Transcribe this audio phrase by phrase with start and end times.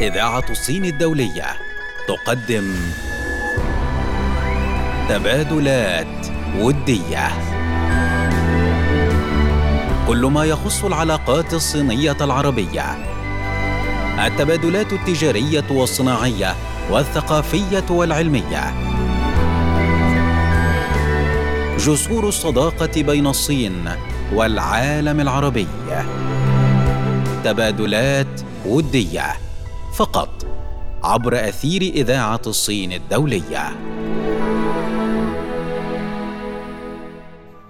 [0.00, 1.46] إذاعة الصين الدولية.
[2.08, 2.74] تقدم
[5.08, 6.26] تبادلات
[6.58, 7.28] ودية.
[10.08, 12.84] كل ما يخص العلاقات الصينية العربية.
[14.26, 16.54] التبادلات التجارية والصناعية
[16.90, 18.74] والثقافية والعلمية.
[21.78, 23.90] جسور الصداقة بين الصين
[24.32, 25.66] والعالم العربي.
[27.44, 29.43] تبادلات ودية.
[29.94, 30.28] فقط
[31.04, 33.62] عبر أثير إذاعة الصين الدولية.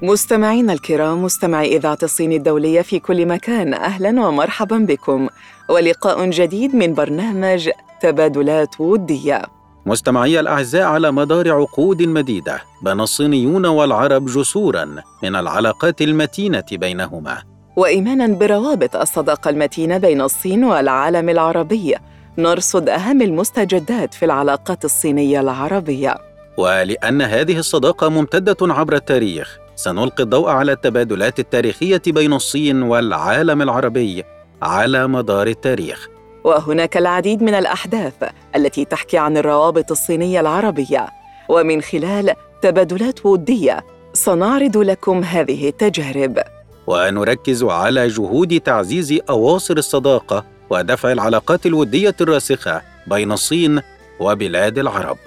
[0.03, 5.29] مستمعينا الكرام مستمعي إذاعة الصين الدولية في كل مكان أهلا ومرحبا بكم.
[5.69, 9.43] ولقاء جديد من برنامج تبادلات ودية.
[9.87, 14.85] مستمعي الأعزاء على مدار عقود مديدة بنى الصينيون والعرب جسورا
[15.23, 17.43] من العلاقات المتينة بينهما.
[17.77, 21.95] وايمانا بروابط الصداقة المتينة بين الصين والعالم العربي.
[22.39, 26.15] نرصد أهم المستجدات في العلاقات الصينية العربية.
[26.57, 34.25] ولأن هذه الصداقة ممتدة عبر التاريخ سنلقي الضوء على التبادلات التاريخية بين الصين والعالم العربي
[34.63, 36.09] على مدار التاريخ.
[36.45, 38.15] وهناك العديد من الأحداث
[38.57, 41.07] التي تحكي عن الروابط الصينية العربية.
[41.49, 46.39] ومن خلال تبادلات ودية سنعرض لكم هذه التجارب.
[46.87, 53.83] ونركز على جهود تعزيز أواصر الصداقة ودفع العلاقات الودية الراسخة بين الصين
[54.21, 55.19] وبلاد العرب.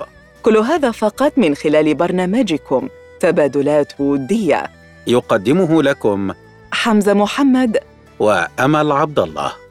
[0.44, 4.72] كل هذا فقط من خلال برنامجكم تبادلات ودية.
[5.08, 6.34] يقدمه لكم
[6.72, 7.78] حمزة محمد
[8.20, 9.67] وأمل عبد الله.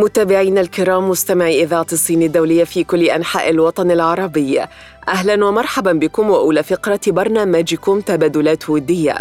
[0.00, 4.60] متابعينا الكرام مستمعي إذاعة الصين الدولية في كل أنحاء الوطن العربي.
[5.08, 9.16] أهلا ومرحبا بكم وأولى فقرة برنامجكم تبادلات ودية.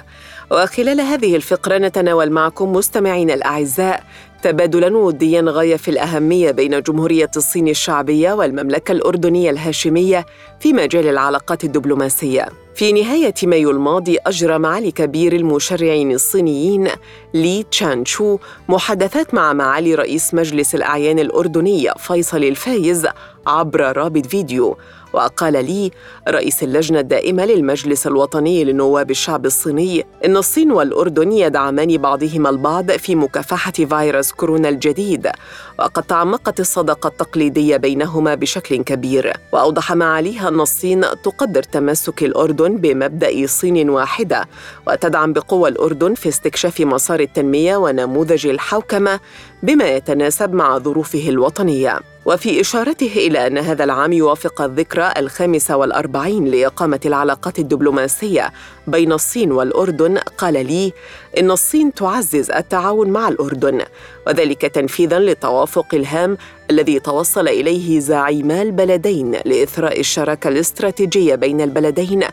[0.52, 4.04] وخلال هذه الفقرة نتناول معكم مستمعينا الأعزاء
[4.46, 10.26] تبادلا وديا غاية في الأهمية بين جمهورية الصين الشعبية والمملكة الأردنية الهاشمية
[10.60, 12.50] في مجال العلاقات الدبلوماسية.
[12.76, 16.88] في نهاية مايو الماضي أجرى معالي كبير المشرعين الصينيين
[17.34, 18.38] لي تشان شو
[18.70, 23.08] محادثات مع معالي رئيس مجلس الأعيان الأردني فيصل الفايز
[23.48, 24.78] عبر رابط فيديو.
[25.16, 25.92] وقال لي
[26.28, 33.16] رئيس اللجنة الدائمة للمجلس الوطني لنواب الشعب الصيني إن الصين والأردن يدعمان بعضهما البعض في
[33.16, 35.28] مكافحة فيروس كورونا الجديد
[35.80, 39.34] وقد تعمقت الصداقة التقليدية بينهما بشكل كبير.
[39.52, 44.46] وأوضح معاليها أن الصين تقدر تمسك الأردن بمبدأ صين واحدة
[44.88, 49.20] وتدعم بقوة الأردن في استكشاف مسار التنمية ونموذج الحوكمة
[49.64, 52.15] بما يتناسب مع ظروفه الوطنية.
[52.26, 58.54] وفي إشارته إلى أن هذا العام يوافق الذكرى الخامسة والأربعين لإقامة العلاقات الدبلوماسية
[58.88, 60.18] بين الصين والأردن.
[60.18, 60.94] قال لي
[61.40, 63.82] إن الصين تعزز التعاون مع الأردن
[64.28, 66.38] وذلك تنفيذا للتوافق الهام
[66.72, 72.24] الذي توصل إليه زعيما البلدين لإثراء الشراكة الاستراتيجية بين البلدين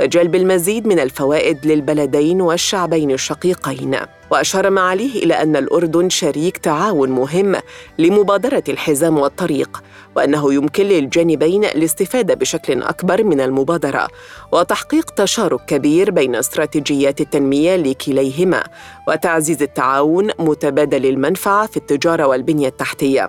[0.00, 3.96] وجلب المزيد من الفوائد للبلدين والشعبين الشقيقين.
[4.32, 7.56] وأشار معاليه إلى أن الأردن شريك تعاون مهم
[7.98, 9.82] لمبادرة الحزام والطريق
[10.16, 14.08] وأنه يمكن للجانبين الاستفادة بشكل أكبر من المبادرة
[14.52, 18.64] وتحقيق تشارك كبير بين استراتيجيات التنمية لكليهما
[19.08, 23.28] وتعزيز التعاون متبادل المنفعة في التجارة والبنية التحتية.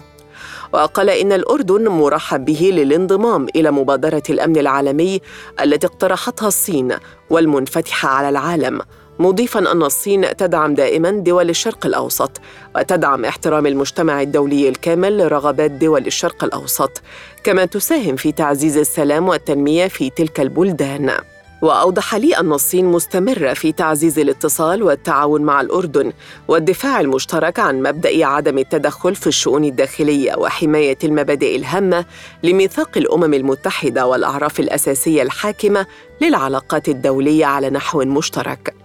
[0.73, 5.21] وقال إن الأردن مرحب به للانضمام إلى مبادرة الأمن العالمي
[5.61, 6.95] التي اقترحتها الصين
[7.29, 8.81] والمنفتحة على العالم.
[9.19, 12.31] مضيفا أن الصين تدعم دائما دول الشرق الأوسط
[12.75, 17.01] وتدعم احترام المجتمع الدولي الكامل لرغبات دول الشرق الأوسط
[17.43, 21.11] كما تساهم في تعزيز السلام والتنمية في تلك البلدان.
[21.61, 26.13] وأوضح لي أن الصين مستمرة في تعزيز الاتصال والتعاون مع الأردن
[26.47, 32.05] والدفاع المشترك عن مبدأ عدم التدخل في الشؤون الداخلية وحماية المبادئ الهامة
[32.43, 35.85] لميثاق الأمم المتحدة والأعراف الأساسية الحاكمة
[36.21, 38.82] للعلاقات الدولية على نحو مشترك.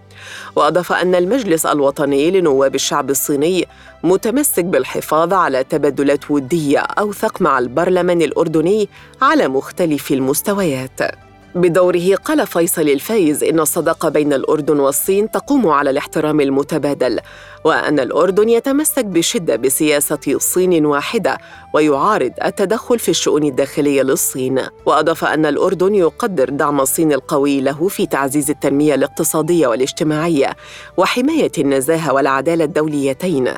[0.56, 3.68] وأضاف أن المجلس الوطني لنواب الشعب الصيني
[4.02, 8.88] متمسك بالحفاظ على تبادلات ودية أوثق مع البرلمان الأردني
[9.22, 11.27] على مختلف المستويات.
[11.58, 17.20] بدوره قال فيصل الفايز إن الصداقة بين الأردن والصين تقوم على الاحترام المتبادل
[17.64, 21.38] وأن الأردن يتمسك بشدة بسياسة صين واحدة
[21.74, 24.60] ويعارض التدخل في الشؤون الداخلية للصين.
[24.86, 30.56] وأضاف أن الأردن يقدر دعم الصين القوي له في تعزيز التنمية الاقتصادية والاجتماعية
[30.96, 33.48] وحماية النزاهة والعدالة الدوليتين.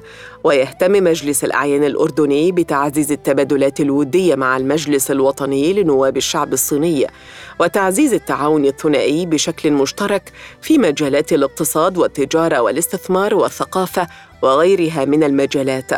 [0.45, 7.07] ويهتم مجلس الأعيان الأردني بتعزيز التبادلات الودية مع المجلس الوطني لنواب الشعب الصيني.
[7.61, 10.33] وتعزيز تعزيز التعاون الثنائي بشكل مشترك
[10.63, 14.09] في مجالات الاقتصاد والتجارة والاستثمار والثقافة
[14.43, 15.91] وغيرها من المجالات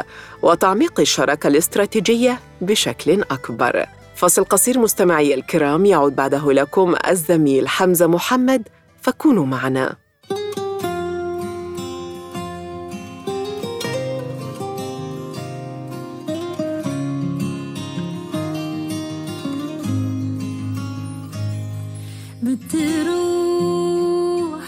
[0.43, 3.87] وتعميق الشراكة الاستراتيجية بشكل أكبر.
[4.15, 8.69] فاصل قصير مستمعي الكرام يعود بعده لكم الزميل حمزة محمد
[9.03, 10.02] فكونوا معنا.
[22.75, 24.63] روح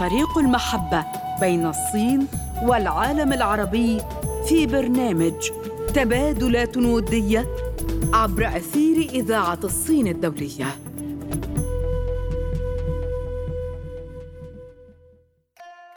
[0.00, 1.04] وطريق المحبة
[1.40, 2.26] بين الصين
[2.62, 4.00] والعالم العربي
[4.48, 5.50] في برنامج
[5.94, 7.46] تبادلات ودية
[8.12, 10.66] عبر أثير إذاعة الصين الدولية.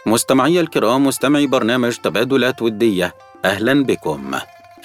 [0.06, 3.14] مستمعي الكرام مستمعي برنامج تبادلات ودية
[3.46, 4.32] أهلا بكم.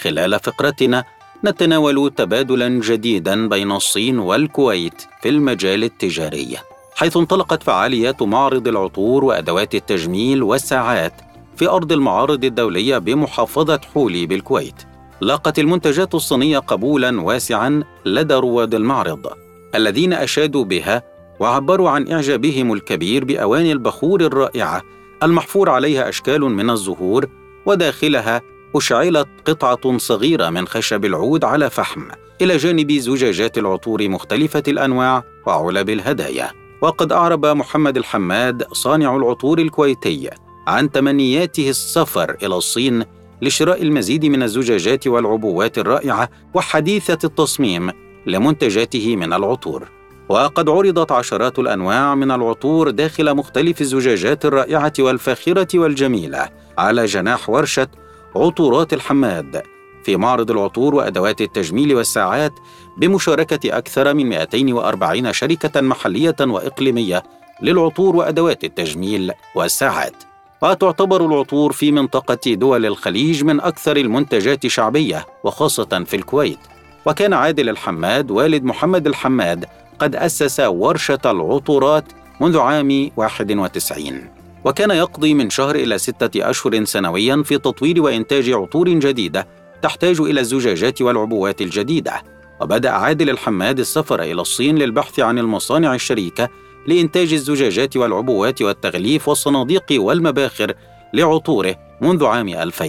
[0.01, 1.05] خلال فقرتنا
[1.45, 6.59] نتناول تبادلا جديدا بين الصين والكويت في المجال التجاري.
[6.99, 11.13] حيث انطلقت فعاليات معرض العطور وأدوات التجميل والساعات
[11.57, 14.83] في أرض المعارض الدولية بمحافظة حولي بالكويت.
[15.21, 19.27] لاقت المنتجات الصينية قبولا واسعا لدى رواد المعرض
[19.75, 21.03] الذين أشادوا بها
[21.41, 24.83] وعبروا عن إعجابهم الكبير بأواني البخور الرائعة
[25.23, 27.27] المحفور عليها أشكال من الزهور
[27.67, 28.43] وداخلها
[28.77, 32.03] أشعلت قطعة صغيرة من خشب العود على فحم
[32.41, 40.31] إلى جانب زجاجات العطور مختلفة الأنواع وعلب الهدايا وقد أعرب محمد الحماد صانع العطور الكويتي
[40.67, 43.05] عن تمنياته السفر إلى الصين
[43.43, 47.91] لشراء المزيد من الزجاجات والعبوات الرائعة وحديثة التصميم
[48.27, 49.89] لمنتجاته من العطور.
[50.29, 57.89] وقد عرضت عشرات الأنواع من العطور داخل مختلف الزجاجات الرائعة والفاخرة والجميلة على جناح ورشة
[58.37, 59.63] عطورات الحماد.
[60.09, 62.53] في معرض العطور وأدوات التجميل والساعات
[62.97, 67.23] بمشاركة أكثر من 240 شركة محلية وإقليمية
[67.63, 70.15] للعطور وأدوات التجميل والساعات.
[70.63, 76.59] وتعتبر العطور في منطقة دول الخليج من أكثر المنتجات شعبية وخاصة في الكويت.
[77.07, 79.65] وكان عادل الحماد والد محمد الحماد
[79.99, 82.05] قد أسس ورشة العطورات
[82.41, 88.89] منذ عام 91 وكان يقضي من شهر إلى ستة أشهر سنويا في تطوير وإنتاج عطور
[88.89, 89.47] جديدة
[89.83, 92.23] تحتاج إلى الزجاجات والعبوات الجديدة.
[92.61, 96.49] وبدأ عادل الحماد السفر إلى الصين للبحث عن المصانع الشريكة
[96.87, 100.75] لإنتاج الزجاجات والعبوات والتغليف والصناديق والمباخر
[101.15, 102.89] لعطوره منذ عام 2000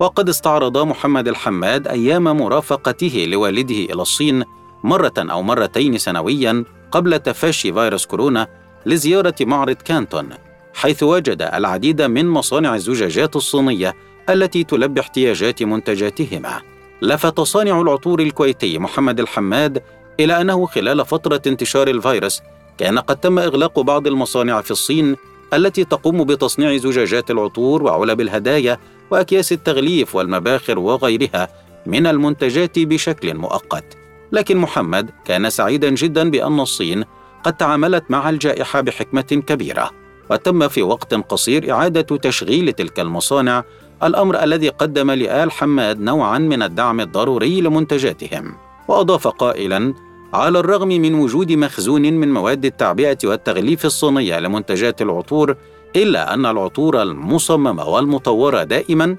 [0.00, 4.44] وقد استعرض محمد الحماد أيام مرافقته لوالده إلى الصين
[4.84, 8.46] مرة أو مرتين سنويا قبل تفشي فيروس كورونا
[8.86, 10.28] لزيارة معرض كانتون
[10.74, 13.94] حيث وجد العديد من مصانع الزجاجات الصينية
[14.30, 16.62] التي تلبي احتياجات منتجاتهما.
[17.02, 19.82] لفت صانع العطور الكويتي محمد الحماد
[20.20, 22.40] إلى أنه خلال فترة انتشار الفيروس
[22.78, 25.16] كان قد تم إغلاق بعض المصانع في الصين
[25.54, 28.78] التي تقوم بتصنيع زجاجات العطور وعلب الهدايا
[29.10, 31.48] وأكياس التغليف والمباخر وغيرها
[31.86, 33.84] من المنتجات بشكل مؤقت.
[34.32, 37.04] لكن محمد كان سعيدا جدا بأن الصين
[37.44, 39.90] قد تعاملت مع الجائحة بحكمة كبيرة
[40.30, 43.64] وتم في وقت قصير إعادة تشغيل تلك المصانع
[44.04, 48.54] الأمر الذي قدم لآل حماد نوعا من الدعم الضروري لمنتجاتهم
[48.88, 49.94] وأضاف قائلا
[50.34, 55.56] على الرغم من وجود مخزون من مواد التعبئة والتغليف الصينية لمنتجات العطور
[55.96, 59.16] إلا أن العطور المصممة والمطورة دائما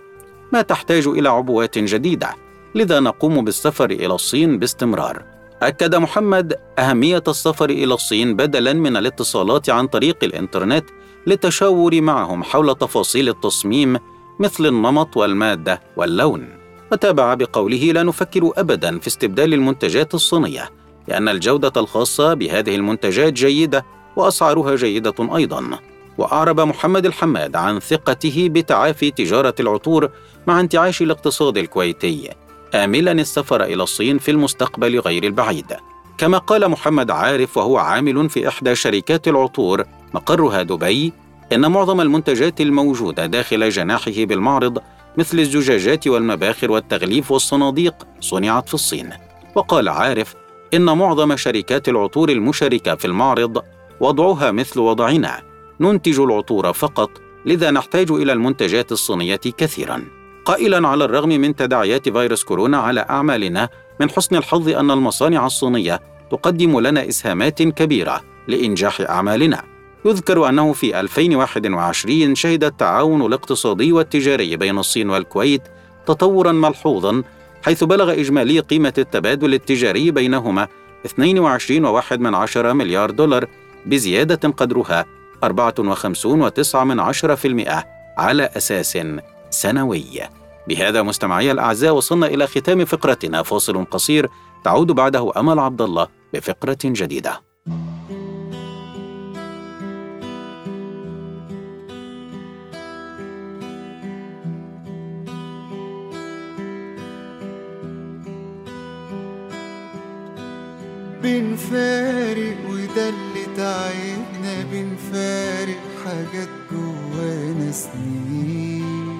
[0.53, 2.29] ما تحتاج إلى عبوات جديدة
[2.75, 5.23] لذا نقوم بالسفر إلى الصين باستمرار.
[5.61, 10.85] أكد محمد أهمية السفر إلى الصين بدلا من الاتصالات عن طريق الإنترنت
[11.27, 13.97] للتشاور معهم حول تفاصيل التصميم
[14.39, 16.49] مثل النمط والمادة واللون.
[16.91, 20.69] وتابع بقوله لا نفكر ابدا في استبدال المنتجات الصينية
[21.07, 25.79] لأن الجودة الخاصة بهذه المنتجات جيدة وأسعارها جيدة أيضا.
[26.17, 30.09] وأعرب محمد الحماد عن ثقته بتعافي تجارة العطور
[30.47, 32.29] مع انتعاش الاقتصاد الكويتي.
[32.75, 35.73] آملا السفر إلى الصين في المستقبل غير البعيد.
[36.17, 41.13] كما قال محمد عارف وهو عامل في إحدى شركات العطور مقرها دبي
[41.53, 44.79] إن معظم المنتجات الموجودة داخل جناحه بالمعرض
[45.17, 49.09] مثل الزجاجات والمباخر والتغليف والصناديق صنعت في الصين.
[49.55, 50.35] وقال عارف
[50.73, 53.63] إن معظم شركات العطور المشاركة في المعرض
[53.99, 55.41] وضعها مثل وضعنا،
[55.79, 57.09] ننتج العطور فقط،
[57.45, 60.03] لذا نحتاج إلى المنتجات الصينية كثيراً.
[60.45, 65.99] قائلا على الرغم من تداعيات فيروس كورونا على أعمالنا من حسن الحظ أن المصانع الصينية
[66.31, 69.74] تقدم لنا إسهامات كبيرة لإنجاح أعمالنا
[70.05, 75.61] يذكر أنه في 2021 شهد التعاون الاقتصادي والتجاري بين الصين والكويت
[76.05, 77.23] تطورا ملحوظا
[77.63, 80.67] حيث بلغ إجمالي قيمة التبادل التجاري بينهما
[81.07, 82.17] 22.1
[82.57, 83.47] مليار دولار
[83.85, 85.05] بزيادة قدرها
[85.45, 85.49] 54.9%
[88.17, 88.97] على أساس
[89.49, 90.21] سنوي.
[90.67, 93.43] بهذا مستمعي الأعزاء وصلنا إلى ختام فقرتنا.
[93.43, 94.29] فاصل قصير
[94.63, 97.41] تعود بعده أمل عبد الله بفقرة جديدة.
[111.25, 114.55] بنفارق وده اللي تعبنا.
[114.71, 119.19] بنفارق حاجات جوانا سنين.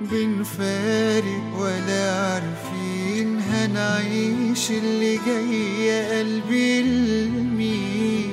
[0.00, 8.30] بنفارق ولا عارفين هنعيش اللي جاي يا قلبي لمين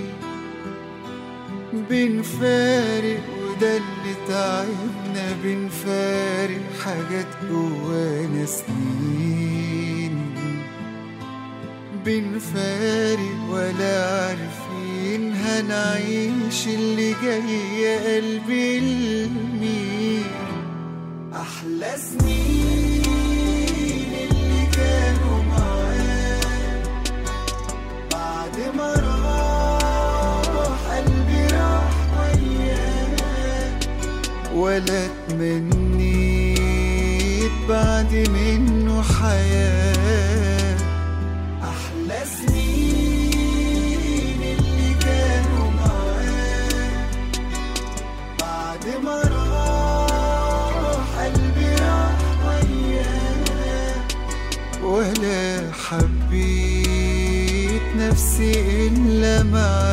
[1.89, 5.25] بنفارق وده اللي تعبنا.
[5.43, 8.76] بنفارق حاجات جوانا سنين.
[12.07, 20.23] بنفارق ولا عارفين هنعيش اللي جاي يا قلبي لمين
[21.33, 23.03] أحلى سنين
[24.31, 27.05] اللي كانوا معاك.
[28.13, 33.15] بعد ما راح قلبي راح وياه
[34.55, 36.65] ولا تمنيت
[37.69, 39.86] بعد منه حياة.
[59.47, 59.86] إلا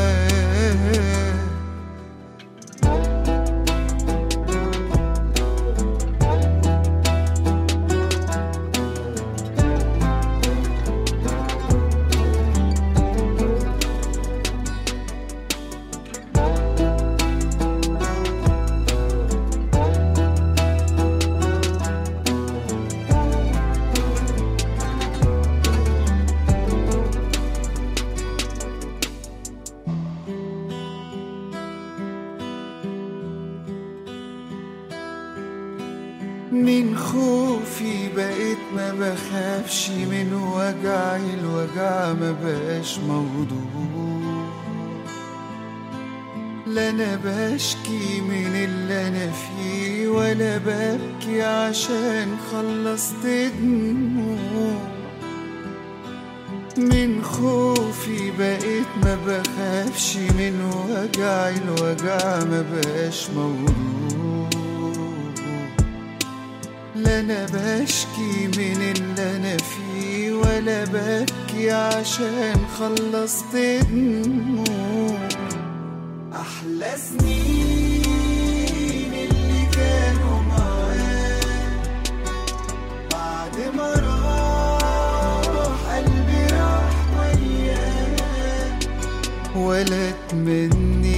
[37.74, 44.46] خوفي بقيت ما بخافش من وجعي الوجع ما بقاش موضوع
[46.66, 53.26] لا أنا بشكي من اللي أنا فيه ولا ببكي عشان خلصت
[53.60, 54.78] دموع
[56.78, 63.94] من خوفي بقيت ما بخافش من وجعي الوجع ما بقاش موضوع
[66.96, 67.46] لا أنا
[67.84, 73.56] بشكي من اللي أنا فيه ولا ببكي عشان خلصت
[73.90, 75.28] دموع
[76.32, 78.04] أحلى سنين
[79.12, 81.40] اللي كانوا معاه
[83.12, 88.78] بعد ما راح قلبي راح وياه
[89.56, 91.13] ولا تمنيت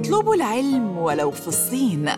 [0.00, 2.10] اطلبوا العلم ولو في الصين.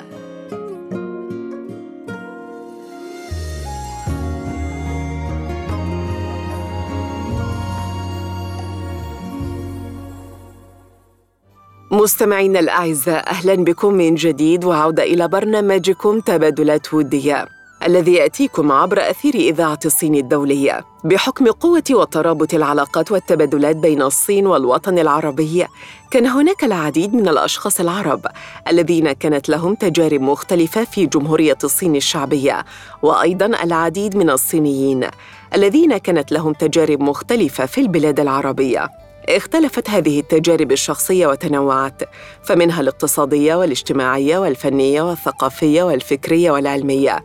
[11.90, 17.51] مستمعينا الأعزاء أهلا بكم من جديد وعودة إلى برنامجكم تبادلات ودية.
[17.86, 24.98] الذي يأتيكم عبر أثير إذاعة الصين الدولية بحكم قوة وترابط العلاقات والتبادلات بين الصين والوطن
[24.98, 25.66] العربي.
[26.10, 28.26] كان هناك العديد من الأشخاص العرب
[28.68, 32.64] الذين كانت لهم تجارب مختلفة في جمهورية الصين الشعبية
[33.02, 35.06] وأيضاً العديد من الصينيين
[35.54, 39.01] الذين كانت لهم تجارب مختلفة في البلاد العربية.
[39.28, 42.02] اختلفت هذه التجارب الشخصية وتنوعت
[42.42, 47.24] فمنها الاقتصادية والاجتماعية والفنية والثقافية والفكرية والعلمية.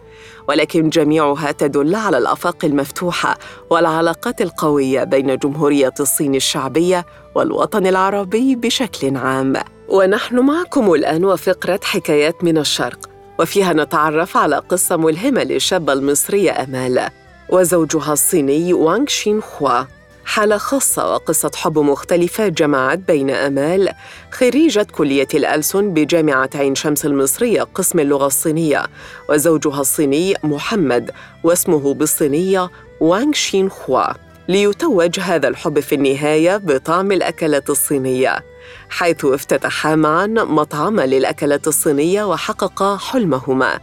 [0.50, 3.38] ولكن جميعها تدل على الأفاق المفتوحة
[3.70, 7.06] والعلاقات القوية بين جمهورية الصين الشعبية
[7.36, 9.54] والوطن العربي بشكل عام.
[9.90, 17.10] ونحن معكم الآن وفقرة حكايات من الشرق وفيها نتعرف على قصة ملهمة للشابة المصرية آمال
[17.50, 19.97] وزوجها الصيني وانغ شين خوا
[20.28, 23.90] حالة خاصة وقصة حب مختلفة جمعت بين أمال
[24.32, 28.84] خريجة كلية الألسن بجامعة عين شمس المصرية قسم اللغة الصينية
[29.30, 31.12] وزوجها الصيني محمد
[31.44, 34.14] واسمه بالصينية وانغ شين خوا.
[34.48, 38.46] ليتوج هذا الحب في النهاية بطعم الأكلات الصينية
[38.90, 43.80] حيث افتتحا معا مطعما للأكلات الصينية وحققا حلمهما.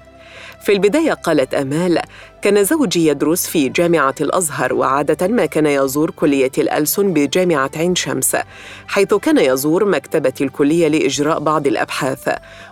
[0.64, 2.00] في البداية قالت أمال
[2.42, 8.37] كان زوجي يدرس في جامعة الأزهر وعادة ما كان يزور كلية الألسن بجامعة عين شمس
[8.87, 12.29] حيث كان يزور مكتبة الكلية لإجراء بعض الأبحاث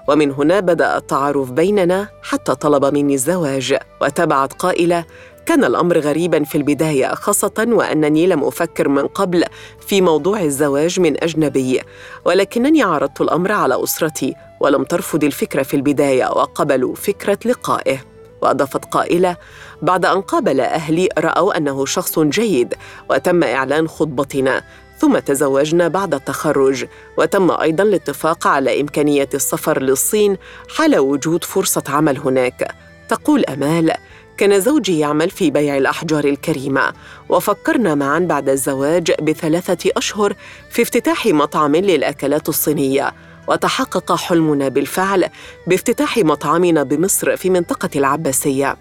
[0.09, 5.05] ومن هنا بدأ التعارف بيننا حتى طلب مني الزواج وتبعت قائلة
[5.47, 9.45] كان الأمر غريبا في البداية خاصة وأنني لم أفكر من قبل
[9.87, 11.81] في موضوع الزواج من أجنبي
[12.25, 17.99] ولكنني عرضت الأمر على أسرتي ولم ترفض الفكرة في البداية وقبلوا فكرة لقائه.
[18.43, 19.37] وأضافت قائلة
[19.83, 22.75] بعد أن قابل أهلي رأوا أنه شخص جيد
[23.11, 24.63] وتم إعلان خطبتنا
[24.99, 26.87] ثم تزوجنا بعد التخرج
[27.19, 30.37] وتم أيضا الاتفاق على إمكانية السفر للصين
[30.77, 32.75] حال وجود فرصة عمل هناك.
[33.09, 33.93] تقول أمال
[34.37, 36.93] كان زوجي يعمل في بيع الأحجار الكريمة
[37.29, 40.35] وفكرنا معا بعد الزواج بثلاثة أشهر
[40.71, 43.13] في افتتاح مطعم للأكلات الصينية
[43.49, 45.29] وتحقق حلمنا بالفعل
[45.67, 48.77] بافتتاح مطعمنا بمصر في منطقة العباسية.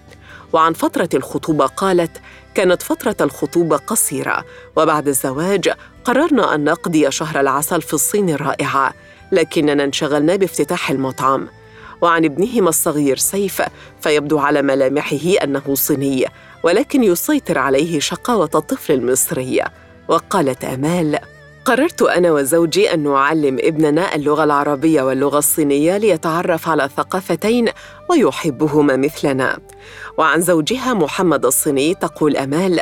[0.54, 2.12] وعن فترة الخطوبة قالت
[2.56, 4.46] كانت فترة الخطوبة قصيرة
[4.76, 5.70] وبعد الزواج
[6.06, 8.94] قررنا أن نقضي شهر العسل في الصين الرائعه
[9.32, 11.48] لكننا انشغلنا بافتتاح المطعم.
[12.02, 13.62] وعن ابنهما الصغير سيف
[14.02, 16.26] فيبدو على ملامحه أنه صيني
[16.64, 19.62] ولكن يسيطر عليه شقاوة الطفل المصري.
[20.08, 21.20] وقالت آمال
[21.66, 27.70] قررت أنا وزوجي أن نعلم ابننا اللغة العربية واللغة الصينية ليتعرف على ثقافتين
[28.10, 29.60] ويحبهما مثلنا.
[30.18, 32.80] وعن زوجها محمد الصيني تقول آمال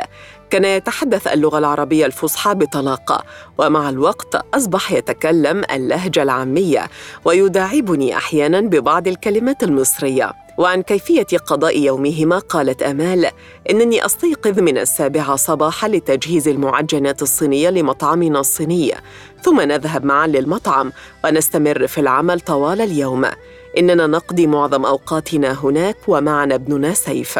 [0.50, 3.24] كان يتحدث اللغة العربية الفصحى بطلاقه
[3.58, 6.90] ومع الوقت أصبح يتكلم اللهجة العامية
[7.24, 10.32] ويداعبني أحيانا ببعض الكلمات المصرية.
[10.60, 13.30] وعن كيفية قضاء يومهما قالت آمال
[13.70, 18.94] إنني أستيقظ من السابعة صباحا لتجهيز المعجنات الصينية لمطعمنا الصيني
[19.42, 20.92] ثم نذهب معا للمطعم
[21.24, 23.26] ونستمر في العمل طوال اليوم.
[23.78, 27.38] إننا نقضي معظم أوقاتنا هناك ومعنا ابننا سيف.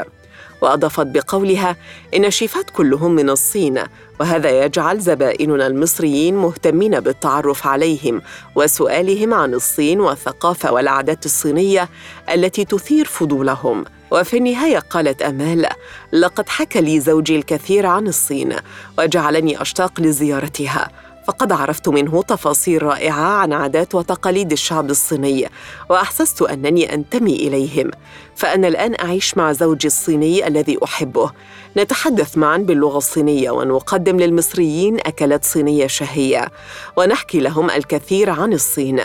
[0.60, 1.76] وأضافت بقولها
[2.14, 3.82] إن الشيفات كلهم من الصين
[4.20, 8.22] وهذا يجعل زبائننا المصريين مهتمين بالتعرف عليهم
[8.54, 11.88] وسؤالهم عن الصين والثقافة والعادات الصينية
[12.34, 13.84] التي تثير فضولهم.
[14.10, 15.66] وفي النهاية قالت أمال
[16.12, 18.56] لقد حكى لي زوجي الكثير عن الصين
[18.98, 20.90] وجعلني أشتاق لزيارتها.
[21.30, 25.48] فقد عرفت منه تفاصيل رائعة عن عادات وتقاليد الشعب الصيني
[25.90, 27.90] وأحسست أنني أنتمي إليهم.
[28.36, 31.30] فأنا الآن أعيش مع زوجي الصيني الذي أحبه.
[31.76, 36.48] نتحدث معا باللغة الصينية ونقدم للمصريين أكلات صينية شهية
[36.96, 39.00] ونحكي لهم الكثير عن الصين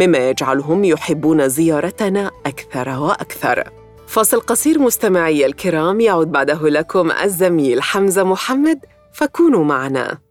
[0.00, 3.64] مما يجعلهم يحبون زيارتنا أكثر وأكثر.
[4.06, 8.78] فاصل قصير مستمعي الكرام يعود بعده لكم الزميل حمزة محمد
[9.12, 10.29] فكونوا معنا.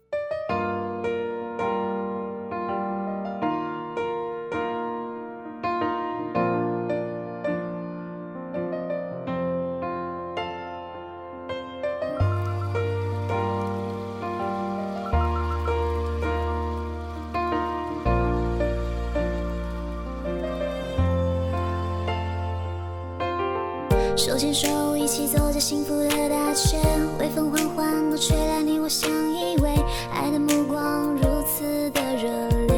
[24.22, 26.76] 手牵手一起走在幸福的大街
[27.18, 32.28] 微风缓缓的吹来你我相依偎爱的目光如此的热
[32.68, 32.76] 烈。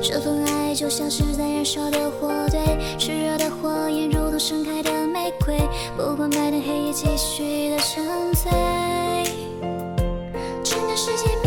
[0.00, 2.58] 这份爱就像是在燃烧的火堆
[2.98, 5.54] 炽热的火焰如同盛开的玫瑰
[5.94, 8.50] 不管白天黑夜继续的沉醉。
[10.64, 11.41] 整个世界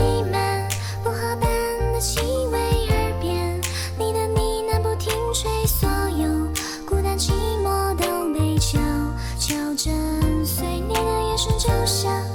[11.66, 12.35] 就像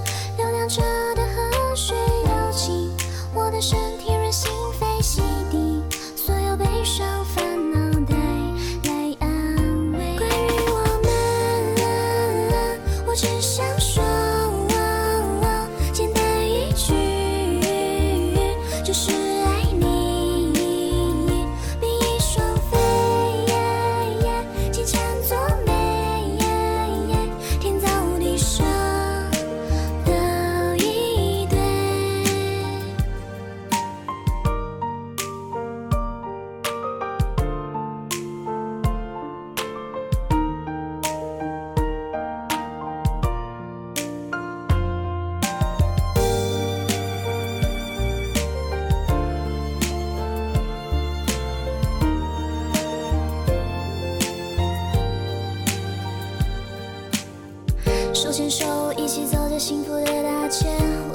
[58.22, 58.66] 手牵手
[58.98, 60.66] 一起走在幸福的大街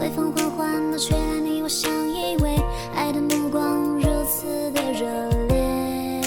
[0.01, 2.59] 微风缓缓的吹来你我相依偎
[2.95, 5.05] 爱的目光如此的热
[5.47, 6.19] 烈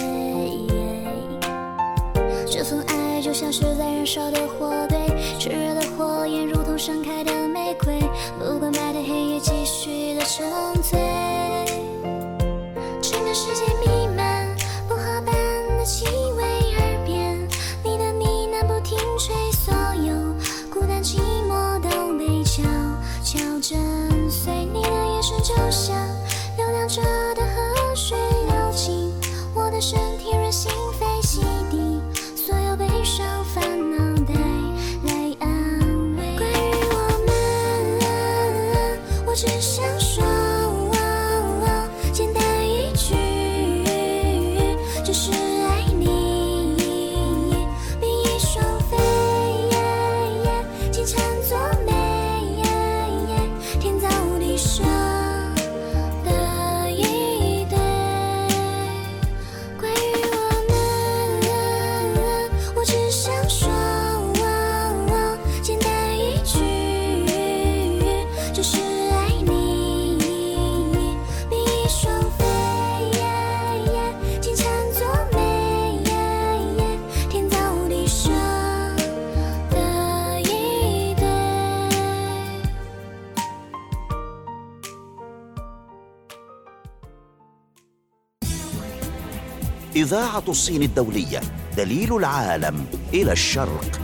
[2.47, 4.97] 这份爱就像是在燃烧的火堆
[5.41, 7.38] 炽热的火焰如同盛开的
[90.09, 91.41] إذاعة الصين الدولية
[91.77, 94.01] دليل العالم إلى الشرق.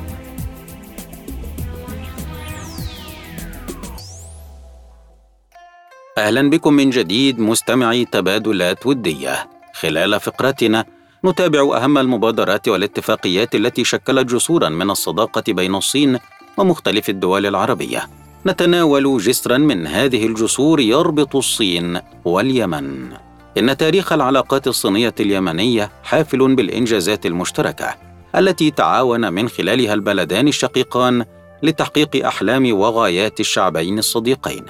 [6.18, 9.50] أهلا بكم من جديد مستمعي تبادلات ودية.
[9.74, 10.84] خلال فقرتنا
[11.24, 16.18] نتابع أهم المبادرات والاتفاقيات التي شكلت جسورا من الصداقة بين الصين
[16.56, 18.08] ومختلف الدول العربية.
[18.46, 23.12] نتناول جسرا من هذه الجسور يربط الصين واليمن.
[23.58, 27.94] إن تاريخ العلاقات الصينية اليمنية حافل بالإنجازات المشتركة
[28.36, 31.24] التي تعاون من خلالها البلدان الشقيقان
[31.62, 34.64] لتحقيق أحلام وغايات الشعبين الصديقين.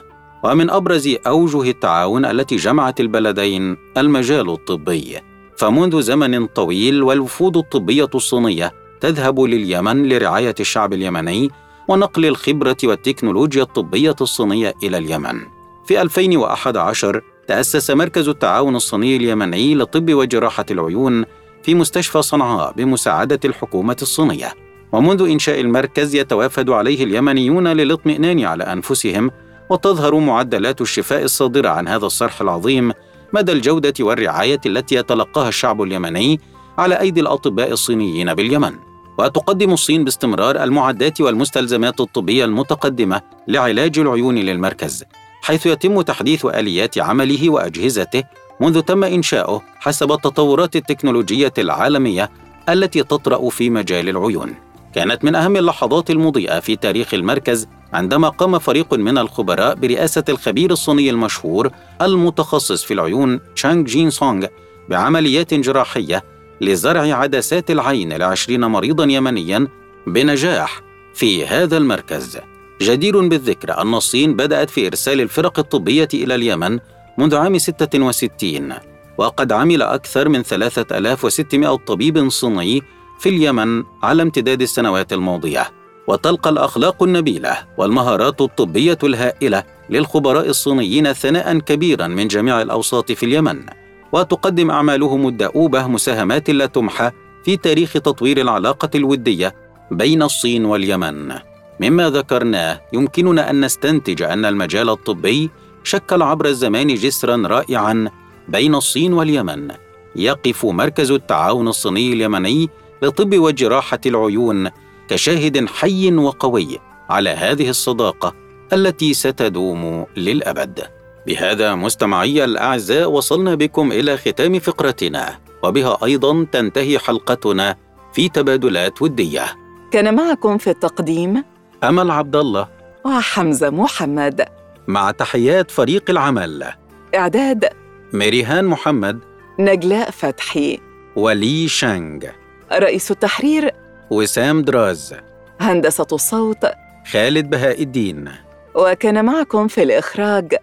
[0.45, 5.19] ومن أبرز أوجه التعاون التي جمعت البلدين المجال الطبي.
[5.57, 11.51] فمنذ زمن طويل والوفود الطبية الصينية تذهب لليمن لرعاية الشعب اليمني
[11.89, 15.41] ونقل الخبرة والتكنولوجيا الطبية الصينية إلى اليمن.
[15.87, 21.25] في 2011 تأسس مركز التعاون الصيني اليمني لطب وجراحة العيون
[21.63, 24.53] في مستشفى صنعاء بمساعدة الحكومة الصينية.
[24.93, 29.31] ومنذ إنشاء المركز يتوافد عليه اليمنيون للاطمئنان على أنفسهم
[29.71, 32.93] وتظهر معدلات الشفاء الصادرة عن هذا الصرح العظيم
[33.33, 36.41] مدى الجودة والرعاية التي يتلقاها الشعب اليمني
[36.79, 38.73] على أيدي الأطباء الصينيين باليمن.
[39.19, 45.05] وتقدم الصين باستمرار المعدات والمستلزمات الطبية المتقدمة لعلاج العيون للمركز.
[45.45, 48.25] حيث يتم تحديث آليات عمله وأجهزته
[48.61, 52.31] منذ تم إنشاؤه حسب التطورات التكنولوجية العالمية
[52.69, 54.55] التي تطرأ في مجال العيون.
[54.95, 60.71] كانت من أهم اللحظات المضيئة في تاريخ المركز عندما قام فريق من الخبراء برئاسة الخبير
[60.71, 61.71] الصيني المشهور
[62.03, 64.47] المتخصص في العيون تشانغ جين سونغ
[64.89, 66.25] بعمليات جراحية
[66.61, 69.69] لزرع عدسات العين لعشرين مريضا يمنيا
[70.07, 70.81] بنجاح
[71.15, 72.39] في هذا المركز.
[72.83, 76.79] جدير بالذكر أن الصين بدأت في إرسال الفرق الطبية إلى اليمن
[77.19, 78.73] منذ عام 66
[79.19, 82.83] وقد عمل أكثر من 3600 طبيب صيني
[83.19, 85.71] في اليمن على امتداد السنوات الماضية.
[86.07, 93.67] وتلقى الأخلاق النبيلة والمهارات الطبية الهائلة للخبراء الصينيين ثناء كبيرا من جميع الأوساط في اليمن
[94.13, 97.11] وتقدم أعمالهم الدؤوبة مساهمات لا تمحى
[97.45, 99.55] في تاريخ تطوير العلاقة الودية
[99.91, 101.54] بين الصين واليمن.
[101.81, 105.51] مما ذكرناه يمكننا أن نستنتج أن المجال الطبي
[105.85, 108.11] شكل عبر الزمان جسرا رائعا
[108.49, 109.71] بين الصين واليمن.
[110.17, 112.71] يقف مركز التعاون الصيني اليمني
[113.03, 114.71] لطب وجراحة العيون
[115.09, 116.79] كشاهد حي وقوي
[117.11, 118.35] على هذه الصداقة
[118.73, 120.81] التي ستدوم للأبد.
[121.27, 127.77] بهذا مستمعي الأعزاء وصلنا بكم إلى ختام فقرتنا وبها أيضا تنتهي حلقتنا
[128.13, 129.45] في تبادلات ودية.
[129.91, 131.45] كان معكم في التقديم
[131.89, 132.69] أمل عبد الله
[133.05, 134.47] وحمزة محمد.
[134.89, 136.73] مع تحيات فريق العمل.
[137.15, 137.69] إعداد.
[138.13, 139.19] ميريهان محمد.
[139.59, 140.79] نجلاء فتحي.
[141.17, 142.25] ولي شانغ.
[142.73, 143.71] رئيس التحرير.
[144.11, 145.15] وسام دراز.
[145.61, 146.67] هندسة الصوت.
[147.13, 148.29] خالد بهاء الدين.
[148.75, 150.55] وكان معكم في الإخراج.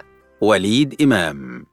[0.42, 1.66] وليد إمام.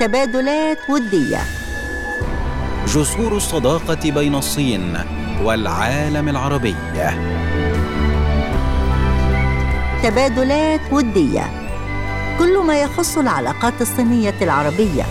[0.00, 1.65] تبادلات ودية.
[2.86, 4.98] جسور الصداقة بين الصين
[5.42, 6.76] والعالم العربي.
[10.02, 11.50] تبادلات ودية.
[12.38, 15.02] كل ما يخص العلاقات الصينية العربية.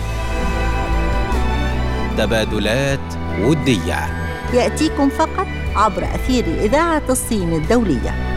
[2.18, 4.06] تبادلات ودية.
[4.54, 8.35] يأتيكم فقط عبر أثير إذاعة الصين الدولية.